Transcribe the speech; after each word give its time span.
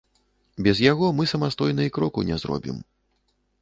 Без 0.67 0.81
яго 0.91 1.11
мы 1.19 1.27
самастойна 1.33 1.81
і 1.91 1.95
кроку 1.99 2.19
не 2.35 2.43
зробім. 2.45 2.77